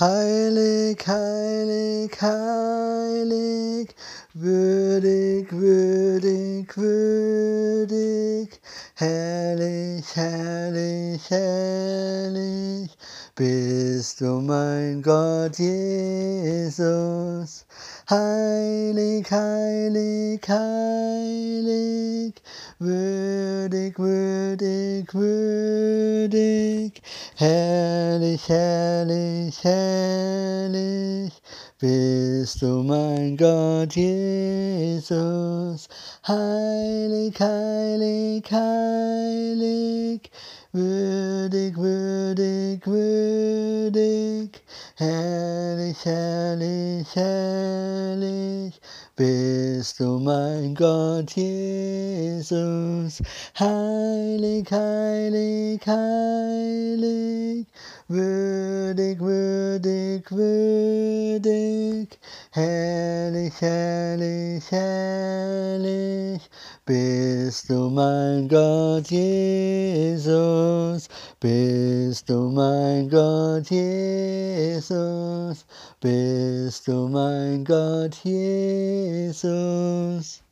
[0.00, 3.94] Heilig, heilig, heilig,
[4.32, 8.62] würdig, würdig, würdig,
[8.94, 12.96] herrlich, herrlich, herrlich,
[13.34, 17.66] bist du mein Gott Jesus.
[18.10, 22.34] Heilig, heilig, heilig,
[22.80, 27.02] würdig, würdig, würdig,
[27.36, 31.32] herrlich, herrlich, herrlich,
[31.78, 35.88] bist du mein Gott Jesus.
[36.26, 40.32] Heilig, heilig, heilig,
[40.72, 44.62] würdig, würdig, würdig,
[44.96, 48.80] herrlich, herrlich, herrlich,
[49.16, 53.20] bist du mein Gott Jesus.
[53.58, 57.66] Heilig, heilig, heilig,
[58.06, 62.18] würdig, würdig, würdig,
[62.52, 66.49] herrlich, herrlich, herrlich,
[66.86, 75.64] bist du mein Gott Jesus, bist du mein Gott Jesus,
[76.00, 80.42] bist du mein Gott Jesus.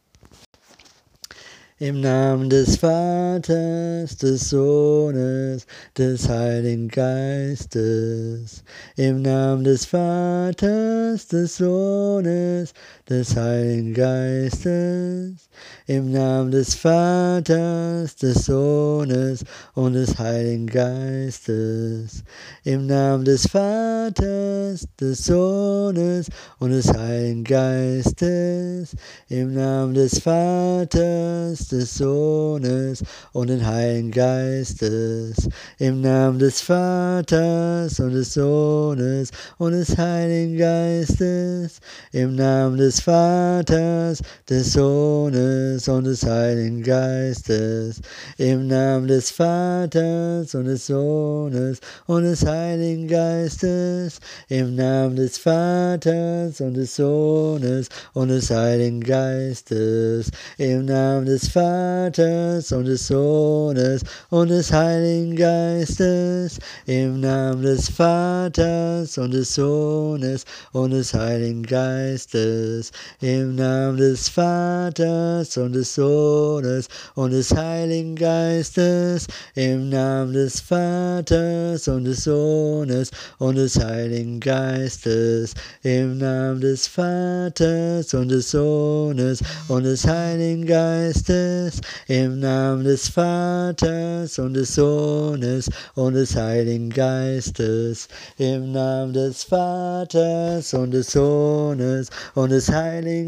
[1.81, 5.65] Im Namen des Vaters, des Sohnes,
[5.97, 8.65] des Heiligen Geistes.
[8.97, 12.73] Im Namen des Vaters, des Sohnes,
[13.09, 15.49] des Heiligen Geistes.
[15.87, 19.43] Im Namen des Vaters, des Sohnes
[19.75, 22.23] und des Heiligen Geistes.
[22.65, 26.27] Im Namen des Vaters, des Sohnes
[26.59, 28.95] und des Heiligen Geistes.
[29.29, 35.49] Im Namen des Vaters, des Sohnes und des Heiligen Geistes.
[35.79, 41.81] Im Namen des Vaters und des Sohnes und des Heiligen Geistes.
[42.13, 48.01] Im Namen des Vaters, des Sohnes und des Heiligen Geistes.
[48.37, 54.21] Im Namen des Vaters und des Sohnes und des Heiligen Geistes.
[54.49, 60.31] Im Namen des Vaters und des Sohnes und des Heiligen Geistes.
[60.59, 66.59] Im Namen des Vaters und des Sohnes und des Heiligen Geistes.
[66.87, 72.88] Im Namen des Vaters und des Sohnes und des Heiligen Geistes.
[73.21, 79.27] Im Namen des Vaters und des Sohnes und des Heiligen Geistes.
[79.55, 85.55] Im Namen des Vaters und des Sohnes und des Heiligen Geistes.
[85.83, 91.81] Im Namen des Vaters und des Sohnes und des Heiligen Geistes.
[92.07, 98.09] Im Namen des Vaters und des Sohnes und des Heiligen Geistes.
[98.39, 102.78] Im Namen des Vaters und des Sohnes und des Heiligen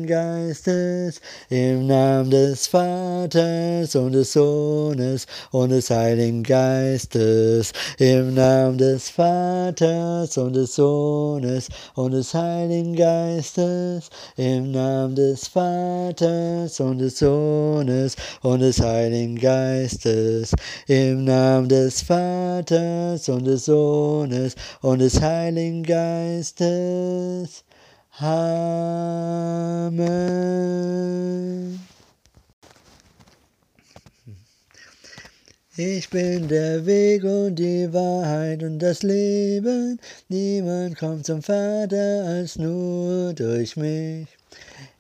[0.07, 1.21] Geistes.
[1.49, 7.73] Im Namen des Vaters und des Sohnes und des Heiligen Geistes.
[7.99, 14.11] Im Namen des Vaters und des Sohnes und des Heiligen Geistes.
[14.37, 20.53] Im Namen des Vaters und des Sohnes und des Heiligen Geistes.
[20.87, 27.65] Im Namen des Vaters und des Sohnes und des Heiligen Geistes.
[28.23, 29.91] Amen.
[35.75, 39.99] Ich bin der Weg und die Wahrheit und das Leben.
[40.29, 44.29] Niemand kommt zum Vater als nur durch mich.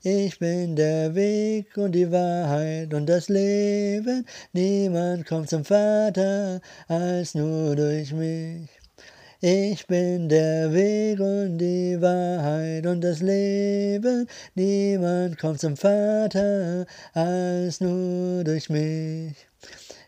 [0.03, 4.27] Ich bin der Weg und die Wahrheit und das Leben.
[4.55, 8.80] Niemand kommt zum Vater als nur durch mich.
[9.43, 14.28] Ich bin der Weg und die Wahrheit und das Leben.
[14.55, 16.84] Niemand kommt zum Vater
[17.15, 19.33] als nur durch mich.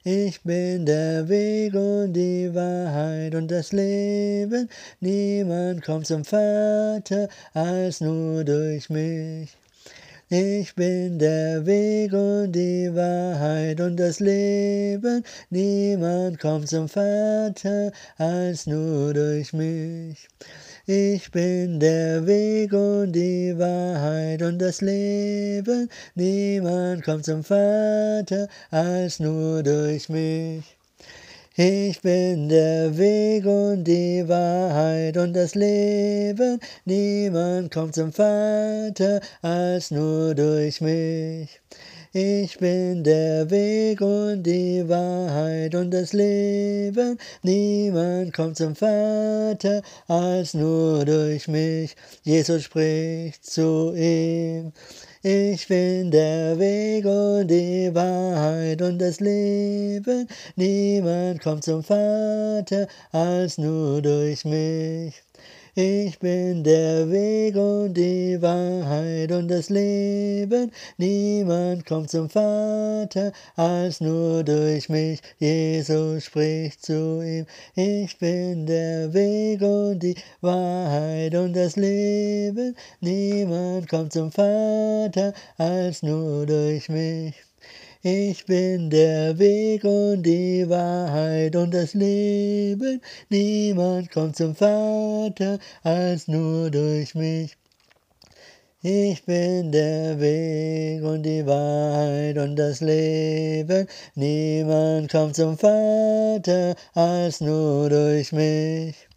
[0.05, 4.69] Ich bin der Weg und die Wahrheit und das Leben.
[5.01, 9.57] Niemand kommt zum Vater als nur durch mich.
[10.35, 15.23] Ich bin der Weg und die Wahrheit und das Leben.
[15.51, 20.27] Niemand kommt zum Vater als nur durch mich.
[20.87, 25.91] Ich bin der Weg und die Wahrheit und das Leben.
[26.15, 30.79] Niemand kommt zum Vater als nur durch mich.
[31.55, 36.59] Ich bin der Weg und die Wahrheit und das Leben.
[36.87, 41.61] Niemand kommt zum Vater als nur durch mich.
[42.15, 47.19] Ich bin der Weg und die Wahrheit und das Leben.
[47.43, 51.95] Niemand kommt zum Vater als nur durch mich.
[52.23, 54.73] Jesus spricht zu ihm.
[55.25, 60.27] Ich bin der Weg und die Wahrheit und das Leben.
[60.57, 65.23] Niemand kommt zum Vater als nur durch mich.
[65.75, 70.71] Ich bin der Weg und die Wahrheit und das Leben.
[70.99, 75.23] Niemand kommt zum Vater als nur durch mich.
[75.39, 77.47] Jesus spricht zu ihm.
[77.75, 82.77] Ich bin der Weg und die Wahrheit und das Leben.
[83.01, 87.52] Niemand kommt zum Vater als nur durch mich.
[88.05, 93.01] Ich bin der Weg und die Wahrheit und das Leben.
[93.29, 97.57] Niemand kommt zum Vater als nur durch mich.
[98.83, 103.87] Ich bin der Weg und die Wahrheit und das Leben.
[104.17, 109.12] Niemand kommt zum Vater als nur durch mich.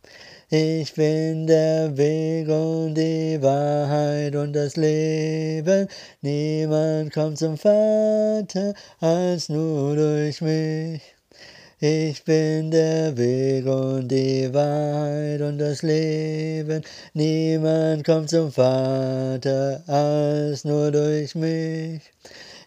[0.57, 5.89] Ich bin der Weg und die Wahrheit und das Leben.
[6.21, 11.01] Niemand kommt zum Vater als nur durch mich.
[11.81, 16.81] Ich bin der Weg und die Wahrheit und das Leben.
[17.13, 22.01] Niemand kommt zum Vater als nur durch mich.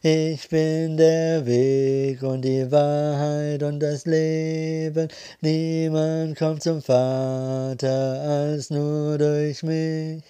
[0.00, 5.09] Ich bin der Weg und die Wahrheit und das Leben.
[5.41, 10.23] Niemand kommt zum Vater als nur durch mich.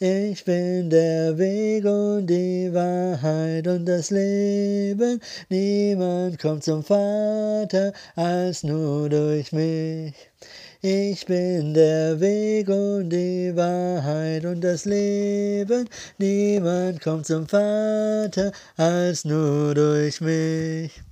[0.00, 5.18] Ich bin der Weg und die Wahrheit und das Leben.
[5.48, 10.12] Niemand kommt zum Vater als nur durch mich.
[10.82, 15.86] Ich bin der Weg und die Wahrheit und das Leben.
[16.16, 21.02] Niemand kommt zum Vater als nur durch mich.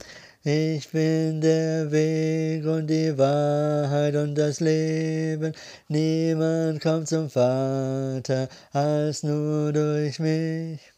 [0.43, 5.53] Ich bin der Weg und die Wahrheit und das Leben.
[5.89, 10.98] Niemand kommt zum Vater als nur durch mich.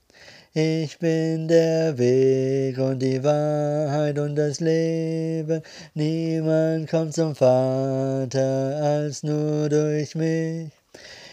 [0.52, 5.62] Ich bin der Weg und die Wahrheit und das Leben.
[5.94, 10.73] Niemand kommt zum Vater als nur durch mich.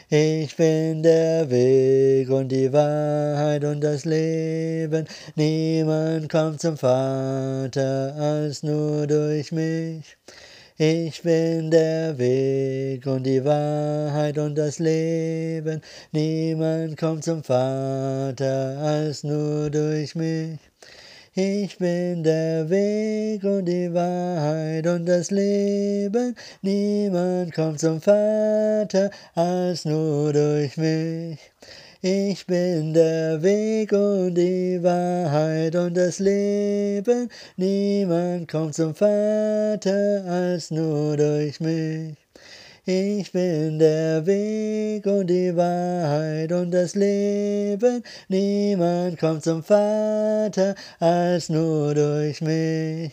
[0.09, 5.07] Ich bin der Weg und die Wahrheit und das Leben.
[5.35, 10.15] Niemand kommt zum Vater als nur durch mich.
[10.79, 15.81] Ich bin der Weg und die Wahrheit und das Leben.
[16.11, 20.59] Niemand kommt zum Vater als nur durch mich.
[21.33, 26.35] Ich bin der Weg und die Wahrheit und das Leben.
[26.61, 31.39] Niemand kommt zum Vater als nur durch mich.
[32.01, 37.27] Ich bin der Weg und die Wahrheit und das Leben.
[37.55, 42.15] Niemand kommt zum Vater als nur durch mich.
[42.85, 48.03] Ich bin der Weg und die Wahrheit und das Leben.
[48.27, 53.11] Niemand kommt zum Vater als nur durch mich.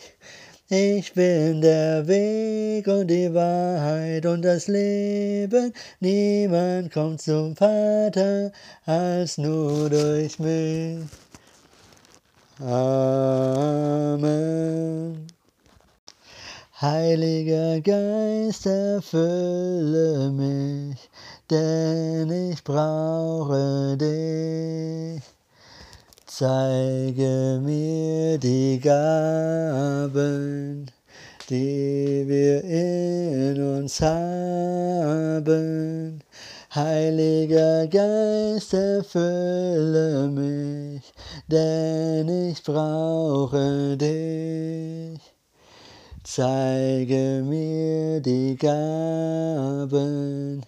[0.76, 5.73] Ich bin der Weg und die Wahrheit und das Leben.
[6.00, 8.50] Niemand kommt zum Vater
[8.85, 10.99] als nur durch mich.
[12.59, 14.09] Amen.
[16.81, 21.09] Heiliger Geist, erfülle mich,
[21.49, 25.33] denn ich brauche dich.
[26.36, 30.10] Zeige mir die Gaben,
[31.48, 36.19] die wir in uns haben.
[36.74, 41.12] Heiliger Geist, erfülle mich,
[41.46, 45.20] denn ich brauche dich.
[46.24, 50.62] Zeige mir die Gaben,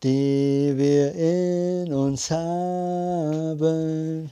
[0.00, 4.30] die wir in uns haben.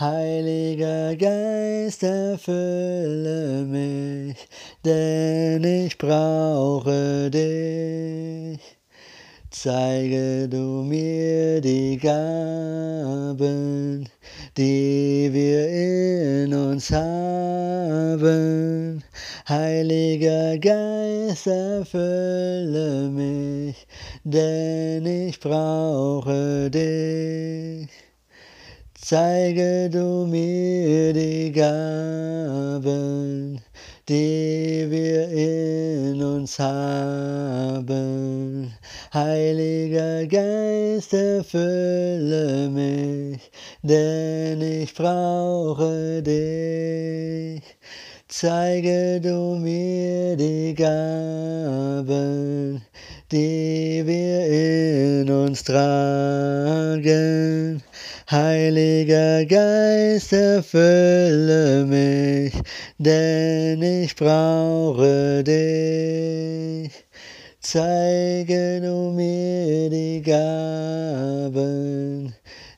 [0.00, 4.36] Heiliger Geist, erfülle mich,
[4.84, 8.60] denn ich brauche dich.
[9.50, 12.88] Zeige du mir die Gaben,
[14.56, 18.22] die wir in uns haben.
[19.48, 23.84] Heiliger Geist, erfülle mich,
[24.22, 28.07] denn ich brauche dich.
[29.10, 32.82] Zeige du mir die Gaben,
[34.06, 37.94] die wir in uns haben.
[39.14, 43.50] Heiliger Geist, erfülle mich,
[43.82, 47.62] denn ich brauche dich.
[48.28, 52.82] Zeige du mir die Gaben,
[53.32, 57.67] die wir in uns tragen.
[58.30, 62.52] Heiliger Geist, erfülle mich,
[62.98, 66.92] denn ich brauche dich.
[67.58, 71.54] Zeige du mir die Gaben,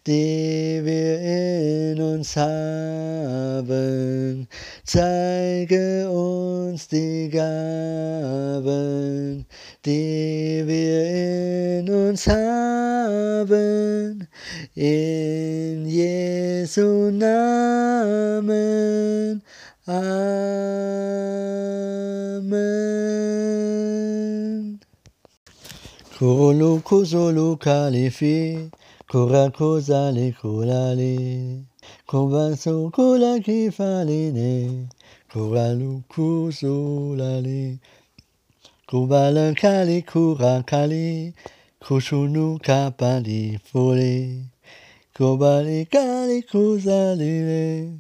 [0.07, 3.27] die wir in uns haben.
[4.85, 8.65] Zeige uns die Gaben,
[9.85, 14.29] die wir in uns haben.
[14.77, 18.43] In Jesu Namen.
[19.89, 20.11] Amen.
[26.19, 28.71] Kurulu kuzulu kalifi,
[29.11, 31.65] kurakuzali kulali,
[32.07, 34.89] kubansu kulakifaline,
[35.33, 37.81] kuralu kuzulali,
[38.89, 41.35] kubalakali kurakali,
[41.81, 44.47] kushunu kapali fuli.
[45.21, 47.93] Kobalikaliku zalile,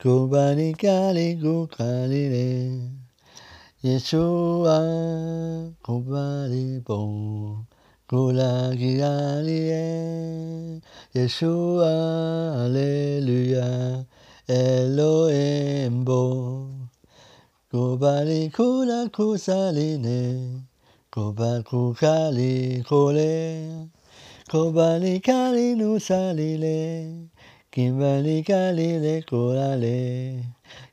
[0.00, 2.48] kobalikaliku kalile,
[3.84, 4.78] Yeshua
[5.84, 7.00] kobalibo,
[8.08, 9.84] kolagialile,
[11.14, 11.92] Yeshua,
[12.64, 13.68] alléluia,
[14.48, 16.22] Elohimbo,
[17.70, 20.64] kobalikulaku saline,
[21.12, 23.34] kobalikukali kole,
[24.46, 27.28] 可巴利卡利努萨利勒，
[27.72, 30.44] 可巴利卡利勒库拉勒，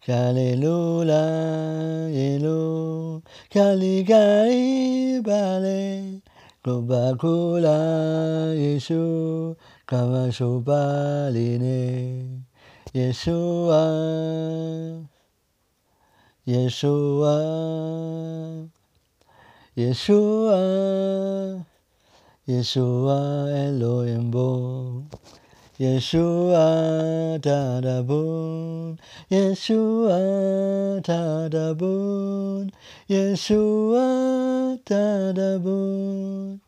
[0.05, 1.13] 卡利卢拉
[2.09, 4.15] 耶罗，卡利卡
[4.47, 6.21] 伊巴勒，
[6.63, 7.69] 可巴库拉
[8.55, 10.73] 耶舒，卡瓦舒巴
[11.29, 12.25] 利勒，
[12.93, 15.05] 耶舒啊，
[16.45, 18.69] 耶舒啊，
[19.75, 21.65] 耶舒啊。
[22.47, 25.05] Yeshua Elohim bo.
[25.79, 28.99] Yeshua Tadabun,
[29.31, 32.71] Yeshua Tadabun,
[33.09, 36.59] Yeshua Tadabun,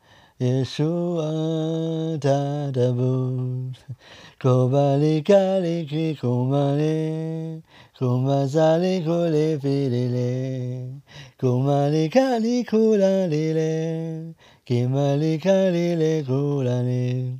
[0.42, 3.76] Yeshua Tadabun.
[4.40, 7.62] Kobali kali ki kumale,
[7.98, 11.02] kumazali kule filile,
[11.40, 14.34] kumali kali kulalile,
[14.66, 17.40] kimali kali le kulale.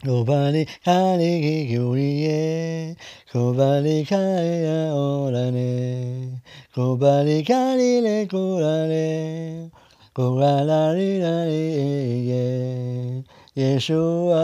[0.00, 2.96] Kobali kali kikurie,
[3.30, 6.40] kobali kaya orane,
[6.74, 9.70] kobali kali le kurale,
[10.16, 11.20] kuralari
[12.30, 13.24] ye.
[13.56, 14.40] Yeshua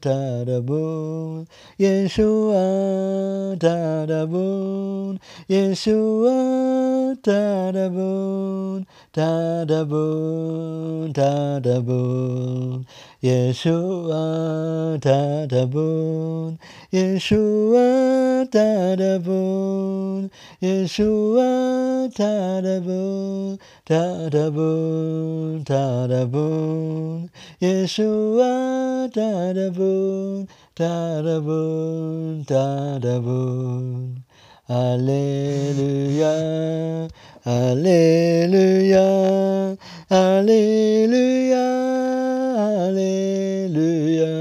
[0.00, 1.46] Tadabun,
[1.78, 12.84] Yeshua Tadabun, Yeshua Tadabun, Tadabun, Tadabun.
[13.24, 16.58] Yeshua Tadabun,
[16.92, 20.30] Yeshua Tadabun,
[20.62, 27.30] Yeshua Tadabun, Tadabun, Tadabun,
[27.62, 34.22] Yeshua Tadabun, Tadabun, Tadabun.
[34.68, 36.32] Alléluia,
[37.46, 39.04] Alléluia,
[40.08, 41.60] Alléluia,
[42.56, 44.32] Alléluia,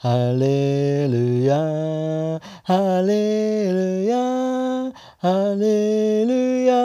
[0.00, 1.60] Alléluia,
[2.68, 4.22] Alléluia,
[5.22, 6.84] Alléluia,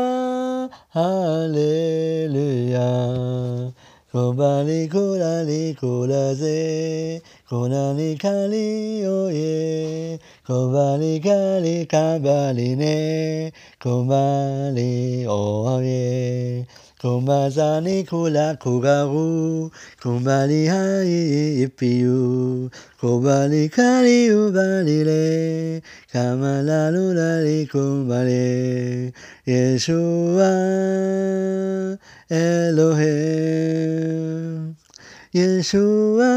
[0.96, 2.90] Alléluia.
[4.12, 10.18] Kobali kolali kolaze, konali kali oye,
[10.50, 16.66] kobali kali kabali ne, kobali oye.
[17.00, 29.14] Komazani kula kugaru, komali hai ipiu, kobali kali ubalile, kamalalu lali kumbale,
[29.48, 30.52] Yeshua
[32.30, 32.96] Elohim,
[35.32, 36.32] Yeshua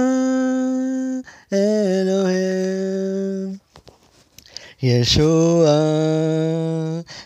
[1.51, 3.59] Elohim,
[4.83, 5.79] Yeshua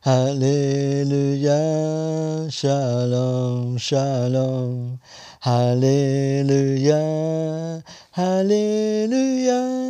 [0.02, 1.56] Hallelujah.
[2.52, 5.00] Shalom Shalom.
[5.40, 6.94] Hallelujah
[8.12, 9.85] Hallelujah.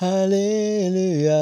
[0.00, 1.36] Hallelujah.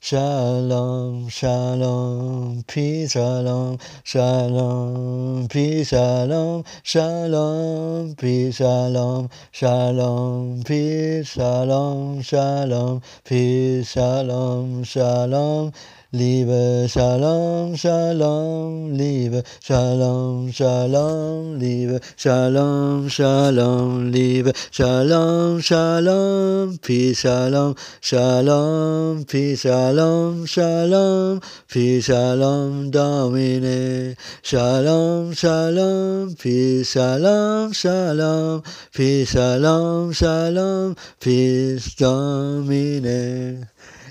[0.00, 13.92] Shalom, Shalom, peace, Shalom, Shalom, peace, Shalom, Shalom, peace, Shalom, Shalom, peace, Shalom, Shalom, peace,
[13.92, 15.72] Shalom, Shalom.
[16.16, 29.24] Liebe, Shalom, Shalom, Liebe, Shalom, Shalom, Liebe, Shalom, Shalom, Liebe, Shalom, Shalom, Peace, Shalom, Shalom,
[29.26, 38.62] Peace, Shalom, Shalom, Peace, Shalom, Domine, Shalom, Shalom, Peace, Shalom, Shalom,
[38.94, 43.68] Peace, Shalom, Shalom, Peace, Domine.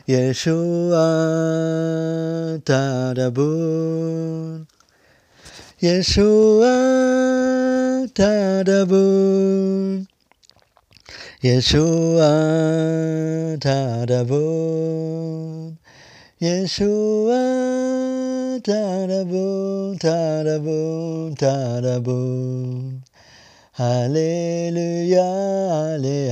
[0.08, 1.08] Yeshua
[2.64, 4.68] Tadabun.
[5.82, 6.76] Yeshua
[8.14, 10.06] Tadabun.
[11.44, 12.30] Yeshua
[13.60, 15.78] Tadabun.
[16.40, 17.42] Yeshua
[18.62, 23.02] Tadabun Tadabun Tadabun.
[23.76, 26.32] Hallelujah, Hallelujah,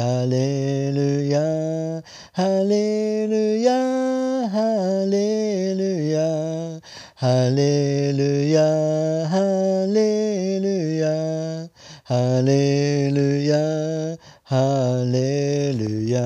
[12.53, 16.21] Hallelujah, Hallelujah.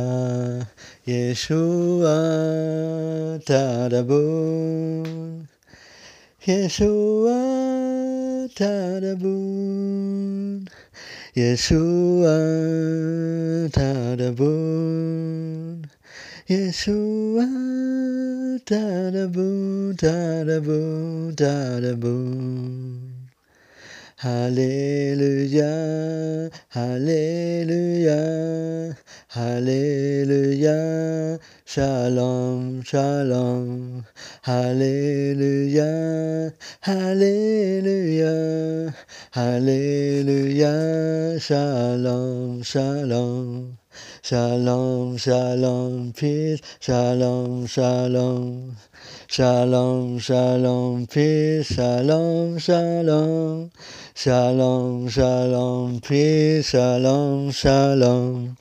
[1.08, 2.20] Yeshua
[3.46, 5.48] Tadabun,
[6.46, 7.40] Yeshua
[8.54, 10.08] Tadabun.
[11.38, 12.34] Yeshua
[13.70, 15.86] Tadabun
[16.50, 17.46] Yeshua
[18.66, 23.07] Tadabun Tadabun Tadabun
[24.20, 25.70] Alléluia,
[26.74, 28.18] Alléluia,
[29.36, 34.02] Alléluia, Shalom, Shalom,
[34.44, 38.92] Alléluia, Alléluia,
[39.36, 43.77] Alléluia, Shalom, Shalom.
[44.28, 46.60] Shalom, shalom, peace.
[46.82, 48.76] Shalom, shalom.
[49.30, 51.68] Shalom, shalom, peace.
[51.74, 53.72] Shalom, shalom.
[54.16, 56.72] Shalom, shalom, peace.
[56.72, 58.58] Shalom, shalom.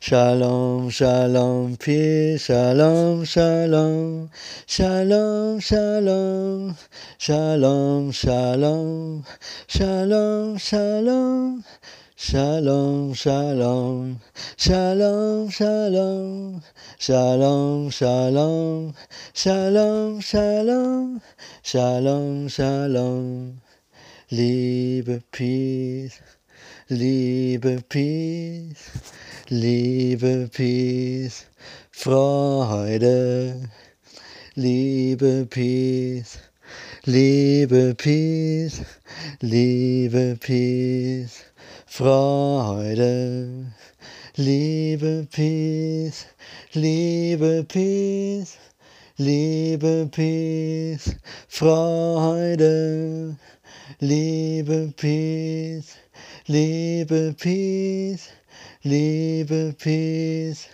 [0.00, 2.46] Shalom, shalom, peace.
[2.46, 4.30] Shalom, shalom.
[4.66, 6.76] Shalom, shalom.
[7.18, 9.24] Shalom, shalom.
[9.68, 11.64] Shalom, shalom
[12.20, 14.20] shalom, shalom,
[14.58, 16.62] shalom, shalom,
[16.98, 18.92] shalom, shalom,
[19.32, 21.22] shalom, shalom,
[21.62, 23.60] shalom, shalom,
[24.30, 26.20] Liebe, Peace,
[26.90, 28.90] Liebe, Peace.
[29.52, 31.46] Liebe, Peace,
[31.90, 33.68] Freude,
[34.54, 36.38] Liebe, Peace,
[37.04, 38.84] Liebe, Peace,
[39.42, 41.49] Liebe, Peace,
[41.92, 43.66] Freude,
[44.38, 46.24] Liebe, Peace,
[46.72, 48.56] Liebe, Peace,
[49.18, 51.16] Liebe, Peace,
[51.48, 53.36] Freude,
[54.00, 55.96] Liebe, Peace,
[56.46, 58.30] Liebe, Peace,
[58.84, 60.68] Liebe, Peace,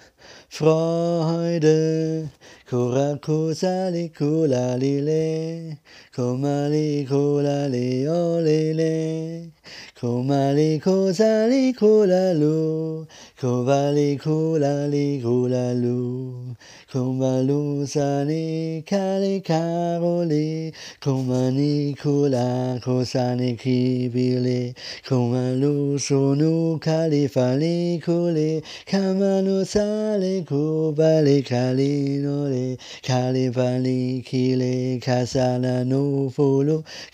[0.56, 2.30] Freude,
[2.66, 5.76] Korakos alikula lile,
[6.16, 9.52] komalikula liolile,
[10.00, 13.06] komalikos alikula lu,
[13.38, 16.56] kovalikula ligula lu,
[16.92, 24.72] Kombaluzane kale karole, komani kula kosane kibile,
[25.04, 35.84] komalusonu kale fale kole, kamano sale kobale kale nole, kale pali kile kasala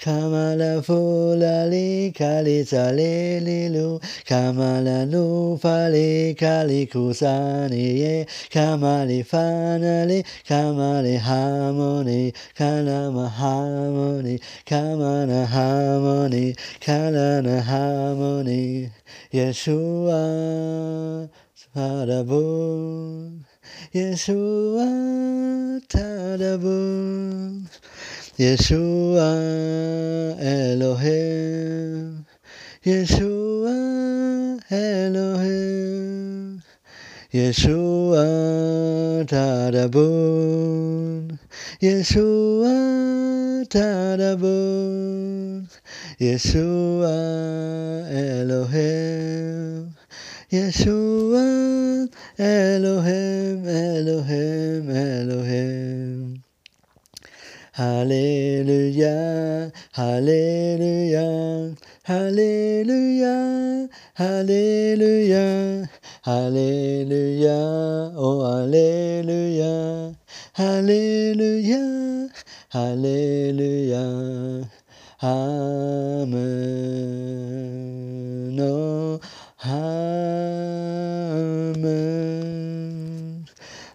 [0.05, 3.41] kamala folale kale sale
[4.29, 8.27] kamala no fale kale kosane
[9.73, 18.91] finally, kamali harmony, kalama harmony, kamana harmony, kalana harmony,
[19.33, 20.21] Yeshua,
[21.75, 23.45] Tadabun,
[23.95, 24.89] Yeshua,
[25.89, 27.67] Tadabun,
[28.37, 29.31] Yeshua,
[30.39, 32.27] Elohim,
[32.85, 36.63] Yeshua, Elohim,
[37.33, 41.39] Yeshua Tadabun,
[41.81, 45.67] Yeshua Tadabun,
[46.21, 49.95] Yeshua Elohim,
[50.53, 56.43] Yeshua Elohim, Elohim, Elohim.
[57.73, 65.89] Hallelujah, Hallelujah, Hallelujah, Hallelujah,
[66.25, 70.15] Hallelujah, oh Hallelujah,
[70.55, 72.31] Hallelujah,
[72.71, 74.71] Hallelujah,
[75.21, 76.39] Amen,
[78.61, 79.19] oh
[79.67, 80.15] Amen,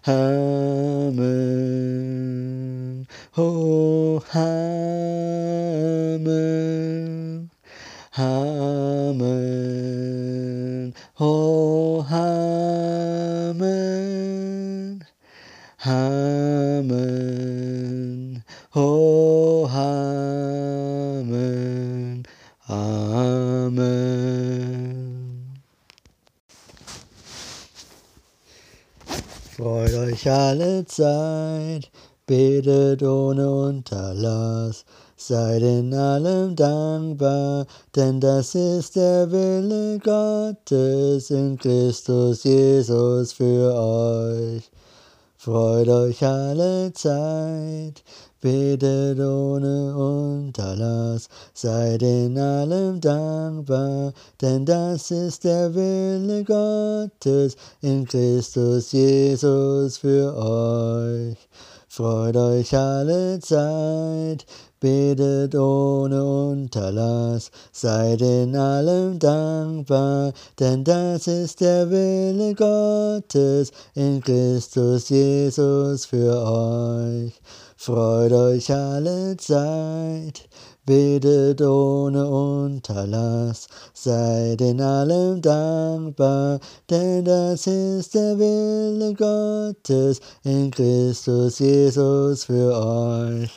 [0.06, 0.37] Amen,
[30.86, 31.90] Zeit,
[32.26, 34.84] betet ohne Unterlass,
[35.16, 44.70] seid in allem dankbar, denn das ist der Wille Gottes in Christus Jesus für euch.
[45.36, 48.02] Freut euch alle Zeit,
[48.40, 58.92] betet ohne Unterlass, seid in allem dankbar, denn das ist der Wille Gottes in Christus
[58.92, 61.48] Jesus für euch.
[61.90, 64.46] Freut euch alle Zeit,
[64.78, 75.08] betet ohne Unterlass, seid in allem dankbar, denn das ist der Wille Gottes in Christus
[75.08, 77.40] Jesus für euch.
[77.80, 80.48] Freut euch alle Zeit,
[80.84, 86.58] betet ohne Unterlass, seid in allem dankbar,
[86.90, 93.56] denn das ist der Wille Gottes in Christus Jesus für euch.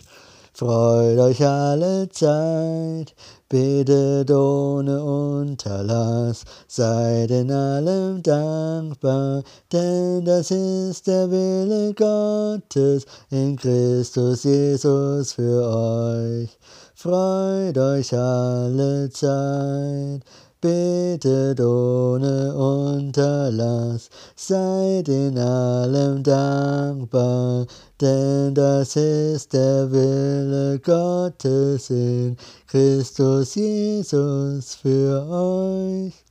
[0.53, 3.15] Freut euch alle Zeit,
[3.51, 14.43] betet ohne Unterlass, seid in allem dankbar, denn das ist der Wille Gottes in Christus
[14.45, 16.57] Jesus für euch.
[16.95, 20.21] Freut euch alle Zeit,
[20.61, 27.65] betet ohne Unterlass, seid in allem dankbar,
[27.99, 36.30] denn das ist der Wille Gottes in Christus Jesus für euch.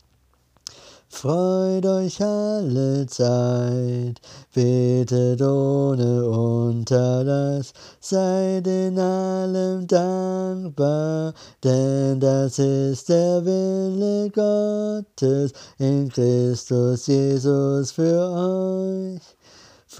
[1.12, 4.20] Freut euch alle Zeit,
[4.54, 17.06] betet ohne Unterlass, seid in allem dankbar, denn das ist der Wille Gottes in Christus
[17.08, 19.39] Jesus für euch.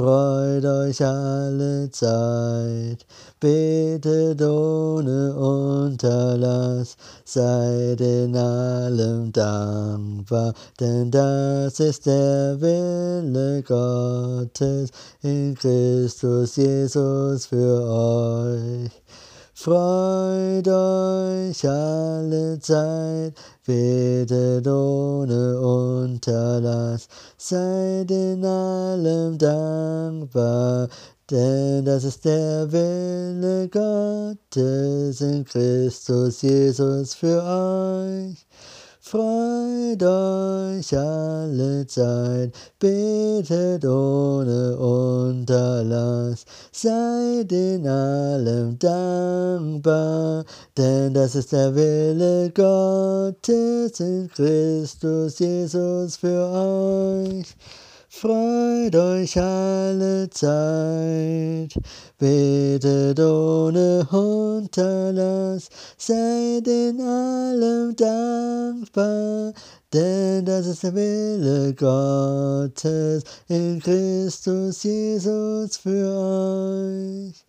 [0.00, 3.04] Freut euch alle Zeit,
[3.38, 16.56] betet ohne Unterlass, seid in allem dankbar, denn das ist der Wille Gottes in Christus
[16.56, 18.90] Jesus für euch.
[19.62, 23.34] Freut euch alle Zeit,
[23.66, 30.88] betet ohne Unterlass, seid in allem dankbar,
[31.30, 38.46] denn das ist der Wille Gottes in Christus Jesus für euch.
[39.10, 50.44] Freut euch alle Zeit, betet ohne Unterlass, seid in allem dankbar,
[50.76, 57.56] denn das ist der Wille Gottes in Christus Jesus für euch.
[58.20, 61.72] Freut euch alle Zeit,
[62.18, 69.54] betet ohne Unterlass, seid in allem dankbar,
[69.90, 77.42] denn das ist der Wille Gottes in Christus Jesus für euch.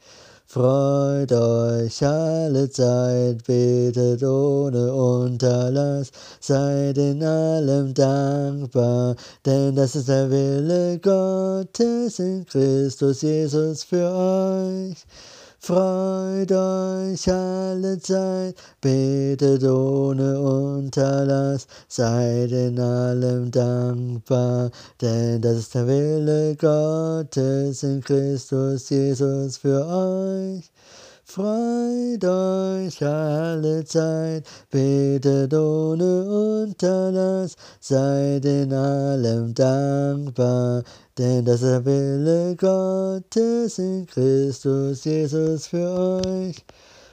[0.54, 6.12] Freut euch alle Zeit, betet ohne Unterlass,
[6.42, 15.06] seid in allem dankbar, denn das ist der Wille Gottes in Christus Jesus für euch.
[15.64, 25.86] Freut euch alle Zeit, betet ohne unterlass, seid in allem dankbar, denn das ist der
[25.86, 30.72] Wille Gottes in Christus Jesus für euch.
[31.26, 40.84] Freut euch alle Zeit, betet ohne Unterlass, seid in allem dankbar,
[41.22, 46.66] denn das ist der Wille Gottes in Christus Jesus für euch.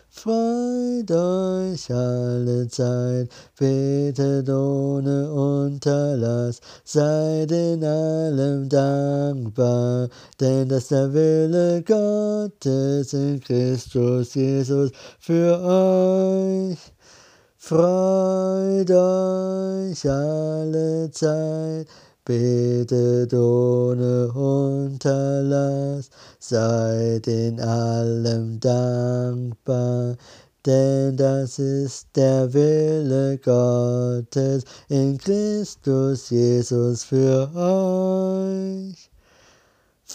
[0.09, 10.09] Freut euch alle Zeit, betet ohne Unterlass, seid in allem dankbar,
[10.41, 14.91] denn das ist der Wille Gottes in Christus Jesus
[15.21, 16.79] für euch.
[17.59, 21.87] Freut euch alle Zeit,
[22.29, 30.15] betet ohne Unterlass, seid in allem dankbar,
[30.67, 39.08] denn das ist der Wille Gottes in Christus Jesus für euch.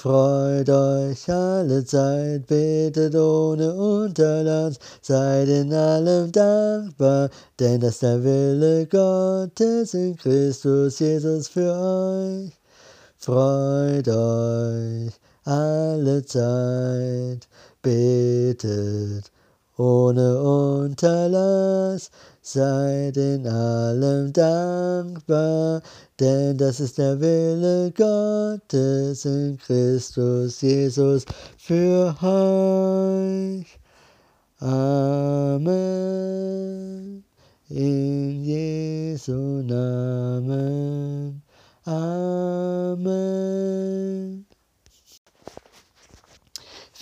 [0.03, 8.21] Freut euch alle Zeit, betet ohne Unterlass, seid in allem dankbar, denn das ist der
[8.21, 12.51] Wille Gottes in Christus Jesus für euch.
[13.17, 15.13] Freut euch
[15.45, 17.47] alle Zeit,
[17.81, 19.31] betet
[19.77, 25.81] ohne Unterlass, seid in allem dankbar,
[26.19, 31.25] denn das ist der Wille Gottes in Christus Jesus
[31.57, 33.79] für euch.
[34.59, 35.73] Amen.
[37.69, 39.33] In Jesu
[39.63, 41.41] Namen.
[41.85, 42.93] Amen.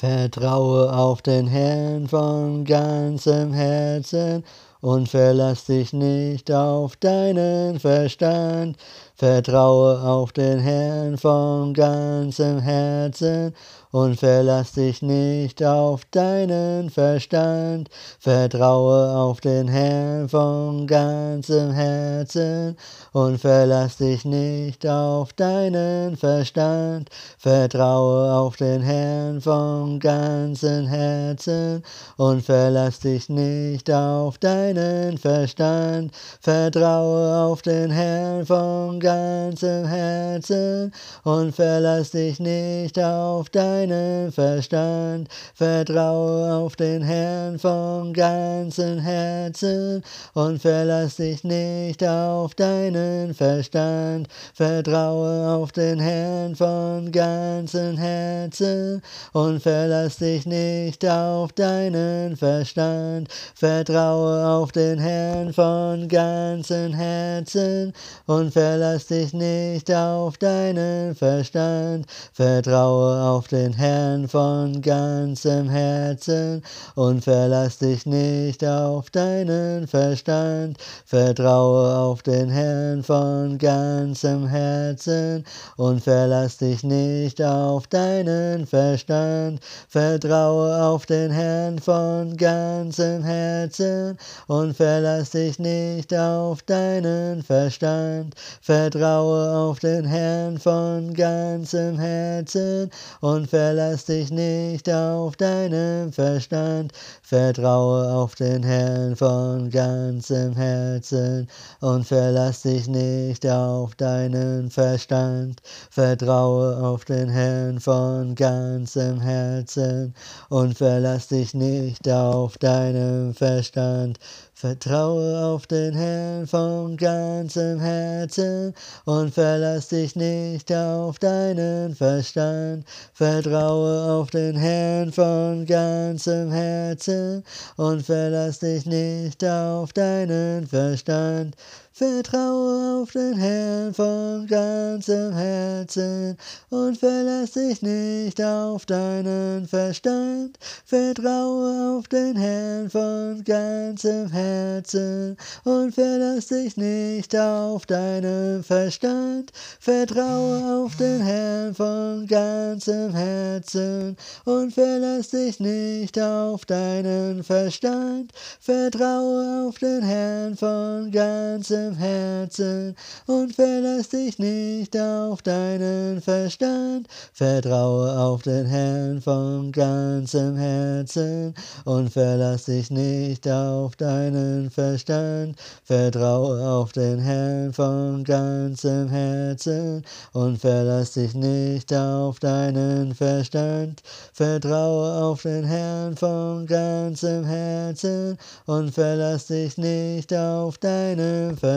[0.02, 4.44] Vertraue auf den Herrn von ganzem Herzen
[4.80, 8.78] und verlass dich nicht auf deinen Verstand.
[9.14, 13.54] Vertraue auf den Herrn von ganzem Herzen
[13.92, 17.90] und verlass dich nicht auf deinen Verstand.
[18.20, 22.78] Vertraue auf den Herrn von ganzem Herzen
[23.12, 27.10] und verlass dich nicht auf deinen Verstand.
[27.38, 31.84] Vertraue auf den Herrn von ganzem Herzen
[32.18, 36.12] und verlass dich nicht auf deinen Verstand.
[36.40, 45.28] Vertraue auf den Herrn von ganzem Herzen und verlass dich nicht auf deinen deinen Verstand,
[45.56, 55.50] vertraue auf den Herrn von ganzem Herzen und verlass dich nicht auf deinen Verstand, vertraue
[55.50, 59.02] auf den Herrn von ganzem Herzen
[59.34, 67.94] und verlass dich nicht auf deinen Verstand, vertraue auf den Herrn von ganzem Herzen
[68.28, 76.62] und verlass dich nicht auf deinen Verstand, vertraue auf den den Herrn von ganzem Herzen
[76.96, 80.78] und verlass dich nicht auf deinen Verstand.
[81.06, 85.46] Vertraue auf den Herrn von ganzem Herzen
[85.78, 89.62] und verlass dich nicht auf deinen Verstand.
[89.88, 98.36] Vertraue auf den Herrn von ganzem Herzen und verlass dich nicht auf deinen Verstand.
[98.62, 106.94] Vertraue auf den Herrn von ganzem Herzen und verlass verlass dich nicht auf deinen Verstand,
[107.22, 111.48] vertraue auf den Herrn von ganzem Herzen
[111.80, 120.16] und verlass dich nicht auf deinen Verstand, vertraue auf den Herrn von ganzem Herzen
[120.50, 124.18] und verlass dich nicht auf deinen Verstand,
[124.62, 132.86] Vertraue auf den Herrn von ganzem Herzen und verlass dich nicht auf deinen Verstand.
[133.12, 137.44] Vertraue auf den Herrn von ganzem Herzen
[137.78, 141.56] und verlass dich nicht auf deinen Verstand.
[142.02, 146.36] Vertraue auf den Herrn von ganzem Herzen
[146.72, 150.58] und verlass dich nicht auf deinen Verstand.
[150.84, 159.52] Vertraue auf den Herrn von ganzem Herzen und verlass dich nicht auf deinen Verstand.
[159.80, 168.32] Vertraue auf den Herrn von ganzem Herzen und verlass dich nicht auf deinen Verstand.
[168.60, 172.96] Vertraue auf den Herrn von ganzem ganzem Herzen
[173.28, 177.08] und verlass dich nicht auf deinen Verstand.
[177.34, 181.54] Vertraue auf den Herrn von ganzem Herzen
[181.86, 190.58] und verlass dich nicht auf deinen Verstand, vertraue auf den Herrn von ganzem Herzen und
[190.60, 194.02] verlass dich nicht auf deinen Verstand,
[194.34, 201.71] vertraue auf den Herrn von ganzem Herzen und verlass dich nicht auf deinen Verstand,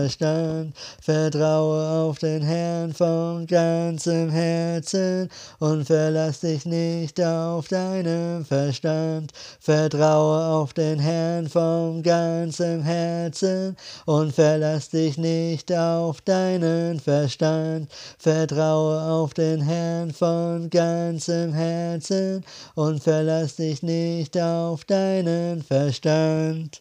[1.01, 5.29] vertraue auf den Herrn von ganzem Herzen
[5.59, 13.77] und verlass dich nicht auf deinen Verstand, vertraue auf den Herrn von ganzem Herzen
[14.07, 23.03] und verlass dich nicht auf deinen Verstand, vertraue auf den Herrn von ganzem Herzen und
[23.03, 26.81] verlass dich nicht auf deinen Verstand.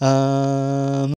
[0.00, 1.13] Amen.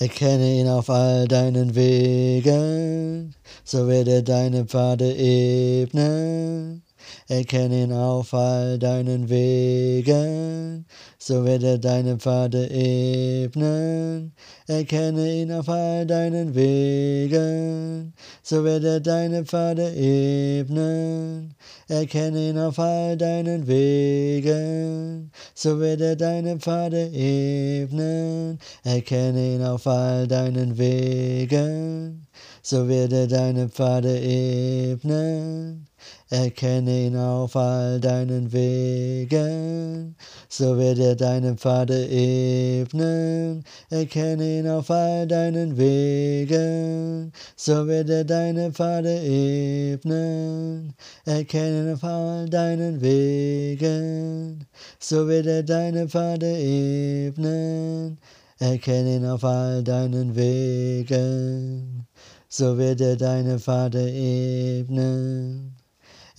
[0.00, 3.34] Erkenne ihn auf all deinen Wegen,
[3.64, 6.82] so wird er deine Pfade ebnen.
[7.30, 10.84] Erkenne ihn auf all deinen Wegen,
[11.16, 14.32] so wird er deine Pfade ebnen.
[14.66, 21.54] Erkenne ihn auf all deinen Wegen, so wird er deine Pfade ebnen.
[21.86, 28.58] Erkenne ihn auf all deinen Wegen, so wird er deine Pfade ebnen.
[28.82, 32.26] Erkenne ihn auf all deinen Wegen,
[32.60, 35.89] so wird er deine Pfade ebnen.
[36.32, 40.14] Erkenne ihn auf all deinen Wegen,
[40.48, 43.64] so wird er deine Pfade ebnen.
[43.90, 50.94] Erkenne ihn auf all deinen Wegen, so wird er deine Pfade ebnen.
[51.24, 54.66] Erkenne ihn auf all deinen Wegen,
[55.00, 58.18] so wird er deine Pfade ebnen.
[58.60, 62.06] Erkenne ihn auf all deinen Wegen,
[62.48, 65.79] so wird er deine Pfade ebnen.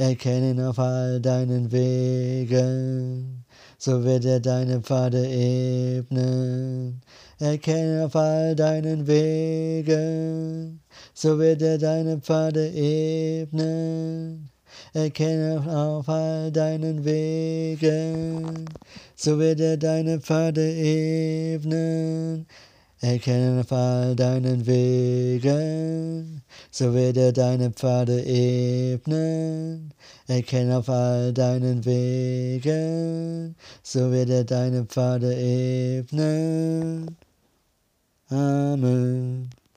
[0.01, 3.45] Erkenne ihn auf all deinen Wegen,
[3.77, 7.01] so wird er deine Pfade ebnen.
[7.37, 10.79] Erkenne auf all deinen Wegen,
[11.13, 14.49] so wird er deine Pfade ebnen.
[14.93, 18.65] Erkenne auf all deinen Wegen,
[19.15, 22.47] so wird er deine Pfade ebnen.
[23.03, 29.90] Erkenne auf all deinen Wegen, so wird er deine Pfade ebnen.
[30.27, 37.17] Erkenne auf all deinen Wegen, so wird er deine Pfade ebnen.
[38.29, 39.49] Amen.